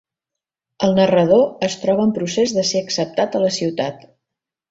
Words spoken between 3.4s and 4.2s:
a la ciutat.